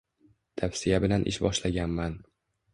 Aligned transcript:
Tavsiya 0.61 1.01
bilan 1.05 1.27
ish 1.33 1.41
boshlaganman. 1.45 2.21